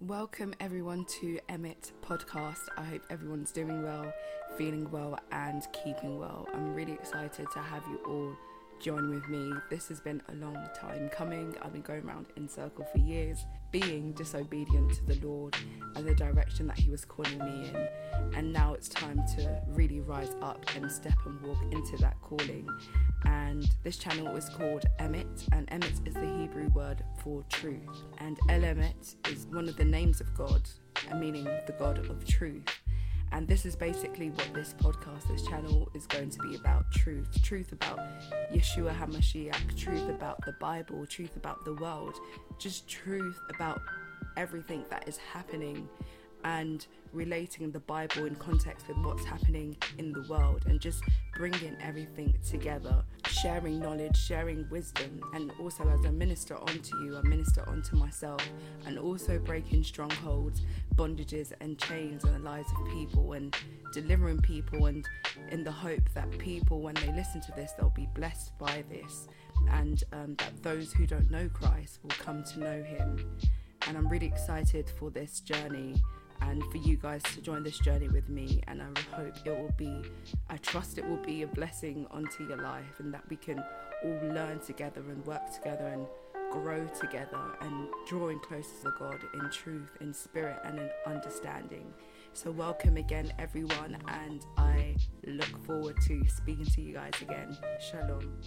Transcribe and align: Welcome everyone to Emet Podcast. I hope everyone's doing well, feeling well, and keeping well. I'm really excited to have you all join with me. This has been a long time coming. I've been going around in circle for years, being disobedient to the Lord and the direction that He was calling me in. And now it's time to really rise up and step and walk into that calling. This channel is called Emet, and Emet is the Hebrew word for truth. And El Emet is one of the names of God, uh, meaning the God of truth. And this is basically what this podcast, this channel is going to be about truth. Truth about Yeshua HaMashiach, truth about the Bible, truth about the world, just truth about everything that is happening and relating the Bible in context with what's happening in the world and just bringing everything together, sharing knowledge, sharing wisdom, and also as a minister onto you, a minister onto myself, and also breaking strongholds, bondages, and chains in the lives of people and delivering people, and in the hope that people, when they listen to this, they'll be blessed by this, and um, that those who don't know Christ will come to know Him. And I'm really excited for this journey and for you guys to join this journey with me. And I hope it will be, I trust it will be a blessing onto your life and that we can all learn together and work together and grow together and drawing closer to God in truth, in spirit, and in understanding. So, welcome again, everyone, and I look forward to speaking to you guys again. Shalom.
Welcome 0.00 0.54
everyone 0.60 1.06
to 1.20 1.40
Emet 1.48 1.90
Podcast. 2.06 2.68
I 2.76 2.84
hope 2.84 3.02
everyone's 3.10 3.50
doing 3.50 3.82
well, 3.82 4.12
feeling 4.56 4.88
well, 4.92 5.18
and 5.32 5.66
keeping 5.72 6.20
well. 6.20 6.46
I'm 6.54 6.72
really 6.72 6.92
excited 6.92 7.48
to 7.52 7.58
have 7.58 7.82
you 7.90 7.98
all 8.06 8.36
join 8.78 9.10
with 9.10 9.28
me. 9.28 9.52
This 9.70 9.88
has 9.88 10.00
been 10.00 10.22
a 10.28 10.34
long 10.36 10.56
time 10.72 11.08
coming. 11.08 11.52
I've 11.60 11.72
been 11.72 11.82
going 11.82 12.04
around 12.04 12.26
in 12.36 12.48
circle 12.48 12.86
for 12.92 12.98
years, 12.98 13.44
being 13.72 14.12
disobedient 14.12 14.94
to 14.94 15.04
the 15.04 15.26
Lord 15.26 15.56
and 15.96 16.06
the 16.06 16.14
direction 16.14 16.68
that 16.68 16.78
He 16.78 16.90
was 16.90 17.04
calling 17.04 17.38
me 17.40 17.68
in. 17.68 17.88
And 18.36 18.52
now 18.52 18.74
it's 18.74 18.88
time 18.88 19.20
to 19.34 19.60
really 19.70 19.98
rise 19.98 20.30
up 20.40 20.64
and 20.76 20.88
step 20.92 21.18
and 21.26 21.40
walk 21.40 21.58
into 21.72 21.96
that 21.96 22.14
calling. 22.22 22.68
This 23.84 23.96
channel 23.96 24.36
is 24.36 24.48
called 24.48 24.84
Emet, 24.98 25.46
and 25.52 25.66
Emet 25.68 26.06
is 26.06 26.14
the 26.14 26.38
Hebrew 26.38 26.68
word 26.68 27.02
for 27.22 27.44
truth. 27.48 28.02
And 28.18 28.38
El 28.48 28.60
Emet 28.60 29.14
is 29.30 29.46
one 29.46 29.68
of 29.68 29.76
the 29.76 29.84
names 29.84 30.20
of 30.20 30.34
God, 30.34 30.62
uh, 31.10 31.16
meaning 31.16 31.44
the 31.44 31.74
God 31.78 31.98
of 31.98 32.26
truth. 32.26 32.64
And 33.32 33.46
this 33.46 33.66
is 33.66 33.76
basically 33.76 34.30
what 34.30 34.52
this 34.54 34.74
podcast, 34.74 35.28
this 35.28 35.46
channel 35.46 35.90
is 35.94 36.06
going 36.06 36.30
to 36.30 36.38
be 36.40 36.56
about 36.56 36.90
truth. 36.92 37.28
Truth 37.42 37.72
about 37.72 37.98
Yeshua 38.52 38.96
HaMashiach, 38.96 39.76
truth 39.76 40.08
about 40.08 40.44
the 40.44 40.52
Bible, 40.60 41.06
truth 41.06 41.36
about 41.36 41.64
the 41.64 41.74
world, 41.74 42.14
just 42.58 42.88
truth 42.88 43.38
about 43.54 43.80
everything 44.36 44.84
that 44.90 45.06
is 45.08 45.18
happening 45.18 45.88
and 46.44 46.86
relating 47.12 47.70
the 47.70 47.80
Bible 47.80 48.26
in 48.26 48.34
context 48.36 48.86
with 48.88 48.96
what's 48.98 49.24
happening 49.24 49.76
in 49.98 50.12
the 50.12 50.22
world 50.28 50.64
and 50.66 50.80
just 50.80 51.02
bringing 51.36 51.76
everything 51.82 52.34
together, 52.48 53.02
sharing 53.28 53.78
knowledge, 53.78 54.16
sharing 54.16 54.68
wisdom, 54.70 55.20
and 55.34 55.52
also 55.60 55.88
as 55.88 56.04
a 56.04 56.12
minister 56.12 56.56
onto 56.56 56.96
you, 56.98 57.16
a 57.16 57.22
minister 57.24 57.64
onto 57.68 57.96
myself, 57.96 58.42
and 58.86 58.98
also 58.98 59.38
breaking 59.38 59.82
strongholds, 59.82 60.62
bondages, 60.96 61.52
and 61.60 61.78
chains 61.78 62.24
in 62.24 62.32
the 62.32 62.38
lives 62.38 62.68
of 62.78 62.92
people 62.92 63.32
and 63.32 63.56
delivering 63.92 64.40
people, 64.40 64.86
and 64.86 65.06
in 65.50 65.64
the 65.64 65.72
hope 65.72 66.02
that 66.14 66.30
people, 66.38 66.80
when 66.80 66.94
they 66.94 67.12
listen 67.12 67.40
to 67.40 67.52
this, 67.52 67.72
they'll 67.72 67.90
be 67.90 68.08
blessed 68.14 68.56
by 68.58 68.84
this, 68.90 69.28
and 69.70 70.04
um, 70.12 70.34
that 70.36 70.62
those 70.62 70.92
who 70.92 71.06
don't 71.06 71.30
know 71.30 71.48
Christ 71.48 72.00
will 72.02 72.10
come 72.10 72.44
to 72.44 72.60
know 72.60 72.82
Him. 72.82 73.38
And 73.86 73.96
I'm 73.96 74.08
really 74.08 74.26
excited 74.26 74.90
for 74.98 75.10
this 75.10 75.40
journey 75.40 75.94
and 76.42 76.62
for 76.70 76.78
you 76.78 76.96
guys 76.96 77.22
to 77.34 77.40
join 77.40 77.62
this 77.62 77.78
journey 77.78 78.08
with 78.08 78.28
me. 78.28 78.60
And 78.68 78.82
I 78.82 79.16
hope 79.16 79.34
it 79.44 79.50
will 79.50 79.74
be, 79.76 80.02
I 80.48 80.56
trust 80.58 80.98
it 80.98 81.08
will 81.08 81.22
be 81.24 81.42
a 81.42 81.46
blessing 81.46 82.06
onto 82.10 82.46
your 82.46 82.62
life 82.62 82.98
and 82.98 83.12
that 83.14 83.24
we 83.28 83.36
can 83.36 83.62
all 84.04 84.20
learn 84.22 84.60
together 84.60 85.00
and 85.08 85.24
work 85.26 85.52
together 85.52 85.86
and 85.86 86.06
grow 86.50 86.86
together 87.00 87.40
and 87.60 87.88
drawing 88.06 88.38
closer 88.40 88.74
to 88.84 88.90
God 88.98 89.18
in 89.34 89.50
truth, 89.50 89.90
in 90.00 90.12
spirit, 90.14 90.58
and 90.64 90.78
in 90.78 90.90
understanding. 91.06 91.92
So, 92.32 92.50
welcome 92.50 92.96
again, 92.96 93.32
everyone, 93.38 93.98
and 94.08 94.44
I 94.56 94.94
look 95.26 95.66
forward 95.66 95.96
to 96.06 96.24
speaking 96.28 96.66
to 96.66 96.80
you 96.80 96.94
guys 96.94 97.12
again. 97.20 97.56
Shalom. 97.80 98.40